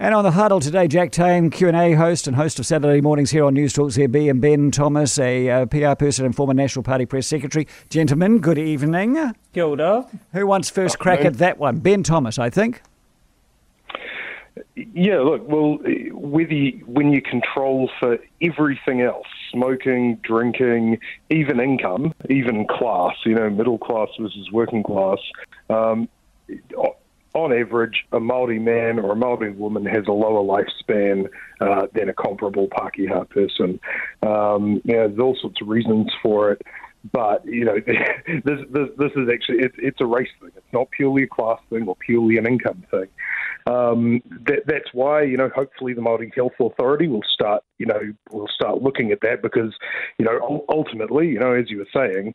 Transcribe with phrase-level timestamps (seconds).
[0.00, 3.44] And on the huddle today, Jack Tame, Q&A host and host of Saturday mornings here
[3.44, 7.04] on News Talk ZB, and Ben Thomas, a uh, PR person and former National Party
[7.04, 7.66] press secretary.
[7.90, 9.34] Gentlemen, good evening.
[9.52, 10.06] Kilda.
[10.34, 11.80] Who wants first crack at that one?
[11.80, 12.80] Ben Thomas, I think.
[14.76, 15.78] Yeah, look, well,
[16.12, 23.34] whether you, when you control for everything else, smoking, drinking, even income, even class, you
[23.34, 25.18] know, middle class versus working class,
[25.70, 26.08] um,
[27.38, 31.28] on average, a Maori man or a Maori woman has a lower lifespan
[31.60, 33.80] uh, than a comparable Pākehā person.
[34.22, 36.62] Um, you know, there's all sorts of reasons for it,
[37.12, 40.50] but you know, this this, this is actually it's, it's a race thing.
[40.56, 43.08] It's not purely a class thing or purely an income thing.
[43.66, 48.00] Um, that, that's why you know hopefully the Maori Health Authority will start you know
[48.30, 49.74] will start looking at that because
[50.18, 52.34] you know ultimately you know as you were saying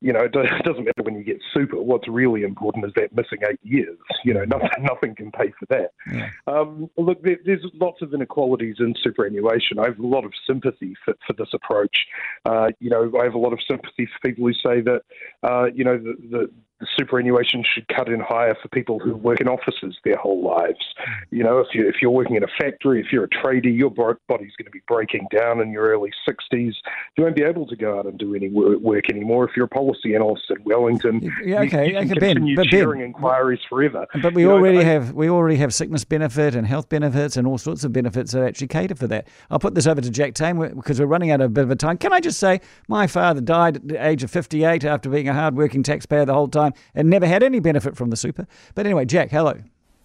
[0.00, 1.80] you know, it doesn't matter when you get super.
[1.80, 3.98] What's really important is that missing eight years.
[4.24, 5.92] You know, nothing, nothing can pay for that.
[6.12, 6.30] Yeah.
[6.46, 9.78] Um, look, there, there's lots of inequalities in superannuation.
[9.78, 12.06] I have a lot of sympathy for, for this approach.
[12.44, 15.02] Uh, you know, I have a lot of sympathy for people who say that,
[15.42, 16.50] uh, you know, the, the,
[16.80, 20.84] the superannuation should cut in higher for people who work in offices their whole lives.
[21.30, 23.90] You know, if you if you're working in a factory, if you're a tradie, your
[23.90, 26.74] body's going to be breaking down in your early 60s.
[27.16, 29.48] You won't be able to go out and do any work anymore.
[29.48, 30.22] If you're a policy in
[30.64, 34.06] Wellington, yeah, okay, you, you okay, Ben, but ben, inquiries forever.
[34.22, 37.46] But we you already know, have we already have sickness benefit and health benefits and
[37.46, 39.28] all sorts of benefits that actually cater for that.
[39.50, 41.70] I'll put this over to Jack Tame because we're running out of a bit of
[41.70, 41.98] a time.
[41.98, 45.34] Can I just say, my father died at the age of 58 after being a
[45.34, 48.46] hard-working taxpayer the whole time and never had any benefit from the super.
[48.74, 49.60] But anyway, Jack, hello.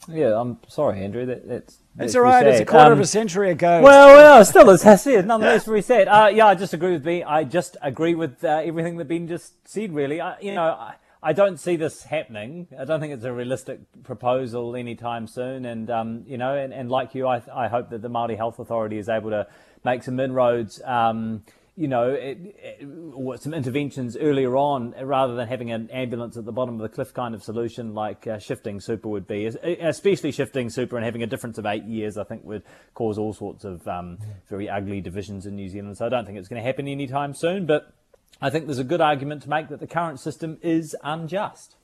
[0.07, 1.25] Yeah, I'm sorry, Andrew.
[1.25, 2.45] That, that's, that's it's all right.
[2.45, 3.81] It's a quarter um, of a century ago.
[3.81, 6.08] Well, well, still, as I said, nonetheless, very sad.
[6.08, 7.23] Uh, yeah, I just agree with Ben.
[7.23, 9.93] I just agree with uh, everything that Ben just said.
[9.93, 12.67] Really, I, you know, I, I, don't see this happening.
[12.77, 15.66] I don't think it's a realistic proposal anytime soon.
[15.66, 18.58] And um, you know, and, and, like you, I, I hope that the Māori Health
[18.58, 19.45] Authority is able to
[19.83, 20.81] make some inroads.
[20.83, 21.43] Um,
[21.81, 26.52] you know, it, it, some interventions earlier on rather than having an ambulance at the
[26.52, 29.47] bottom of the cliff kind of solution like uh, shifting super would be.
[29.47, 32.61] Especially shifting super and having a difference of eight years, I think, would
[32.93, 35.97] cause all sorts of um, very ugly divisions in New Zealand.
[35.97, 37.91] So I don't think it's going to happen anytime soon, but
[38.39, 41.80] I think there's a good argument to make that the current system is unjust.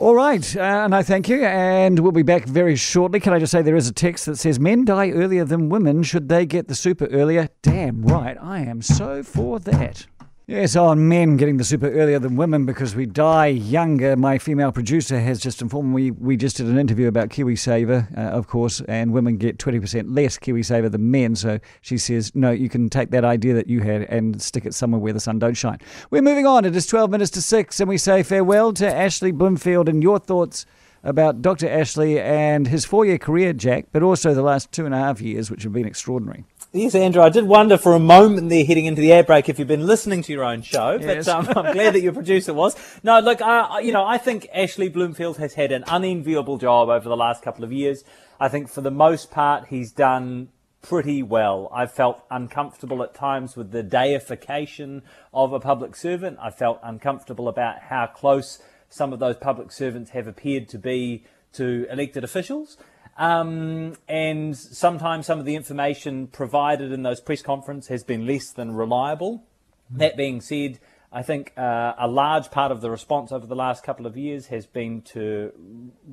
[0.00, 3.20] All right, uh, and I thank you, and we'll be back very shortly.
[3.20, 6.02] Can I just say there is a text that says men die earlier than women?
[6.04, 7.50] Should they get the super earlier?
[7.60, 10.06] Damn right, I am so for that.
[10.50, 14.16] Yes, on men getting the super earlier than women because we die younger.
[14.16, 18.20] My female producer has just informed me we just did an interview about KiwiSaver, uh,
[18.32, 21.36] of course, and women get 20% less KiwiSaver than men.
[21.36, 24.74] So she says, no, you can take that idea that you had and stick it
[24.74, 25.78] somewhere where the sun don't shine.
[26.10, 26.64] We're moving on.
[26.64, 30.18] It is 12 minutes to 6, and we say farewell to Ashley Bloomfield and your
[30.18, 30.66] thoughts
[31.04, 31.68] about Dr.
[31.68, 35.20] Ashley and his four year career, Jack, but also the last two and a half
[35.20, 36.44] years, which have been extraordinary.
[36.72, 39.58] Yes, Andrew, I did wonder for a moment there heading into the ad break if
[39.58, 41.26] you've been listening to your own show, yes.
[41.26, 42.76] but um, I'm glad that your producer was.
[43.02, 47.08] No, look, uh, you know, I think Ashley Bloomfield has had an unenviable job over
[47.08, 48.04] the last couple of years.
[48.38, 51.68] I think for the most part he's done pretty well.
[51.74, 55.02] I've felt uncomfortable at times with the deification
[55.34, 56.38] of a public servant.
[56.40, 61.24] I felt uncomfortable about how close some of those public servants have appeared to be
[61.54, 62.76] to elected officials.
[63.20, 68.50] Um, and sometimes some of the information provided in those press conferences has been less
[68.50, 69.44] than reliable.
[69.90, 70.78] That being said,
[71.12, 74.46] I think uh, a large part of the response over the last couple of years
[74.46, 75.52] has been to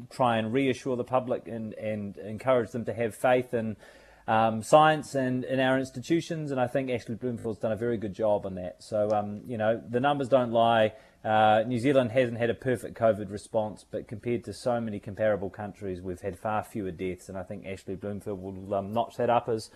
[0.10, 3.78] try and reassure the public and, and encourage them to have faith in
[4.28, 6.52] um, science and in our institutions.
[6.52, 8.84] And I think Ashley Bloomfield's done a very good job on that.
[8.84, 10.92] So, um, you know, the numbers don't lie.
[11.24, 15.50] Uh, New Zealand hasn't had a perfect COVID response, but compared to so many comparable
[15.50, 19.30] countries, we've had far fewer deaths, and I think Ashley Bloomfield will um, notch that
[19.30, 19.70] up as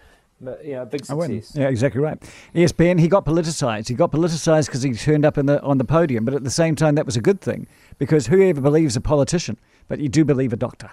[0.64, 1.56] you know, a big success.
[1.56, 2.18] Yeah, exactly right.
[2.54, 3.88] Yes, Ben, he got politicised.
[3.88, 6.50] He got politicised because he turned up in the, on the podium, but at the
[6.50, 10.26] same time, that was a good thing because whoever believes a politician, but you do
[10.26, 10.92] believe a doctor.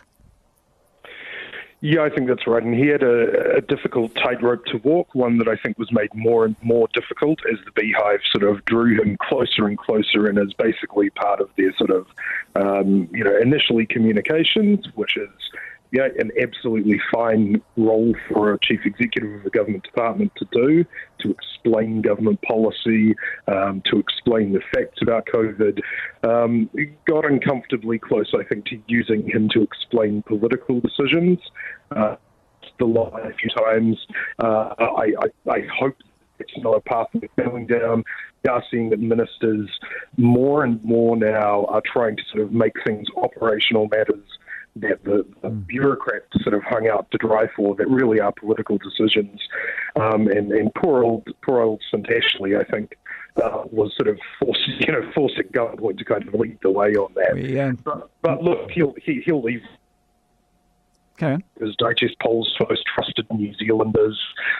[1.81, 2.63] Yeah, I think that's right.
[2.63, 6.13] And he had a, a difficult tightrope to walk, one that I think was made
[6.13, 10.39] more and more difficult as the beehive sort of drew him closer and closer and
[10.39, 12.07] is basically part of their sort of,
[12.57, 15.31] um, you know, initially communications, which is
[15.91, 20.85] yeah, an absolutely fine role for a chief executive of a government department to do,
[21.21, 23.15] to explain government policy,
[23.49, 25.81] um, to explain the facts about COVID.
[26.23, 26.69] Um,
[27.07, 31.39] got uncomfortably close, I think, to using him to explain political decisions.
[31.95, 32.17] Uh,
[32.79, 33.99] the line a few times.
[34.43, 35.13] Uh, I,
[35.47, 35.97] I, I hope
[36.39, 38.05] it's not a path we're going down.
[38.45, 39.69] We are seeing that ministers
[40.17, 44.38] more and more now are trying to sort of make things operational matters
[44.81, 48.79] that the, the bureaucrats sort of hung out to dry for that really are political
[48.79, 49.41] decisions.
[49.97, 52.97] Um, and, and poor old poor old St Ashley, I think,
[53.43, 56.71] uh, was sort of forced, you know, forced at gunpoint to kind of lead the
[56.71, 57.37] way on that.
[57.43, 57.73] Yeah.
[57.85, 59.63] But, but look, he'll he, he'll leave
[61.21, 61.43] Okay.
[61.67, 64.17] as digest polls for most trusted New Zealanders,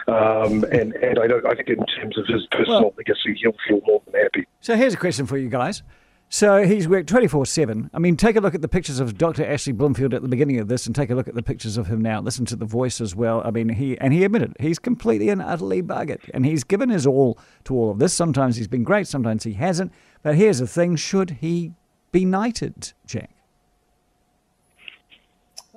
[0.09, 3.55] um, and and I don't I think in terms of his personal Well- legacy, he'll
[3.65, 4.45] feel more than happy.
[4.59, 5.83] So here's a question for you guys.
[6.31, 7.89] So he's worked 24 7.
[7.91, 9.43] I mean, take a look at the pictures of Dr.
[9.43, 11.87] Ashley Bloomfield at the beginning of this and take a look at the pictures of
[11.87, 12.21] him now.
[12.21, 13.41] Listen to the voice as well.
[13.43, 16.29] I mean, he, and he admitted he's completely and utterly buggered.
[16.31, 18.13] And he's given his all to all of this.
[18.13, 19.91] Sometimes he's been great, sometimes he hasn't.
[20.21, 21.73] But here's the thing should he
[22.11, 23.31] be knighted, Jack?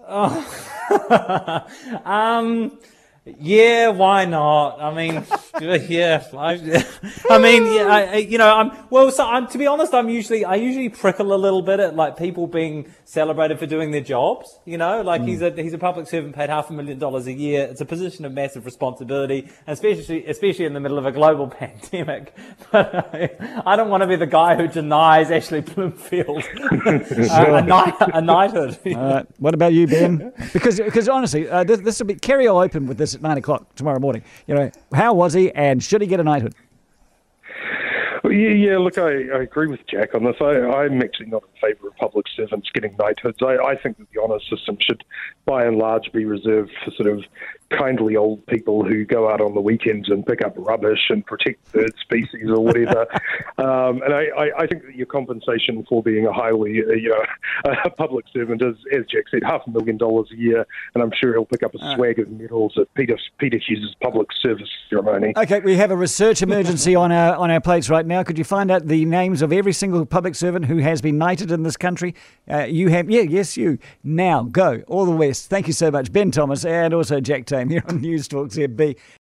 [2.05, 2.79] um,
[3.25, 4.81] yeah, why not?
[4.81, 5.25] I mean,
[5.89, 6.85] yeah, I,
[7.31, 9.13] I mean, yeah, I, you know, I'm well.
[9.13, 12.17] So I'm to be honest, I'm usually I usually prickle a little bit at like
[12.17, 14.59] people being celebrated for doing their jobs.
[14.65, 17.33] You know, like he's a he's a public servant paid half a million dollars a
[17.33, 17.63] year.
[17.71, 22.35] It's a position of massive responsibility, especially especially in the middle of a global pandemic.
[22.73, 26.43] But I, I don't want to be the guy who denies Ashley Bloomfield
[26.73, 28.81] a, a, knight, a knighthood.
[28.85, 30.33] Uh, what about you, Ben?
[30.53, 33.39] Because because honestly, uh, this, this will be Kerre will open with this at nine
[33.39, 34.23] o'clock tomorrow morning.
[34.47, 36.55] You know, how was he, and should he get a knighthood?
[38.23, 38.79] Well, yeah, yeah.
[38.79, 40.37] Look, I, I agree with Jack on this.
[40.41, 43.39] I, I'm actually not in favour of public servants getting knighthoods.
[43.43, 45.03] I, I think that the honour system should,
[45.45, 47.25] by and large, be reserved for sort of
[47.71, 51.73] kindly old people who go out on the weekends and pick up rubbish and protect
[51.73, 53.07] bird species or whatever.
[53.63, 57.11] um, and I, I, I think that your compensation for being a highly, uh, you
[57.11, 61.03] know, a public servant is, as Jack said, half a million dollars a year, and
[61.03, 64.69] I'm sure he'll pick up a swag of medals at Peter Peter Hughes' public service
[64.91, 65.33] ceremony.
[65.37, 68.25] Okay, we have a research emergency on our on our plates right now.
[68.25, 71.53] Could you find out the names of every single public servant who has been knighted
[71.53, 72.15] in this country?
[72.51, 73.79] Uh, you have, yeah, yes, you.
[74.03, 75.49] Now go all the west.
[75.49, 78.97] Thank you so much, Ben Thomas, and also Jack Tame here on News Talk ZB.